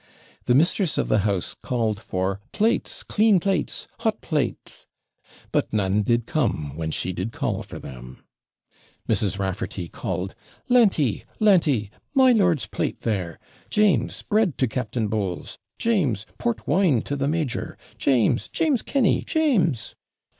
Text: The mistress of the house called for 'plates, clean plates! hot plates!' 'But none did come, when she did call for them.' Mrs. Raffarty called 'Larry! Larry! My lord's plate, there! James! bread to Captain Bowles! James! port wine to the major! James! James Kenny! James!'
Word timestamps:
The 0.45 0.55
mistress 0.55 0.97
of 0.97 1.09
the 1.09 1.19
house 1.19 1.53
called 1.53 1.99
for 1.99 2.39
'plates, 2.51 3.03
clean 3.03 3.39
plates! 3.39 3.87
hot 3.99 4.19
plates!' 4.19 4.87
'But 5.51 5.71
none 5.71 6.01
did 6.01 6.25
come, 6.25 6.75
when 6.75 6.89
she 6.89 7.13
did 7.13 7.31
call 7.31 7.61
for 7.61 7.77
them.' 7.77 8.23
Mrs. 9.07 9.37
Raffarty 9.37 9.91
called 9.91 10.33
'Larry! 10.67 11.23
Larry! 11.39 11.91
My 12.15 12.31
lord's 12.31 12.65
plate, 12.65 13.01
there! 13.01 13.37
James! 13.69 14.23
bread 14.23 14.57
to 14.57 14.67
Captain 14.67 15.07
Bowles! 15.07 15.59
James! 15.77 16.25
port 16.39 16.67
wine 16.67 17.03
to 17.03 17.15
the 17.15 17.27
major! 17.27 17.77
James! 17.99 18.47
James 18.49 18.81
Kenny! 18.81 19.21
James!' 19.21 19.93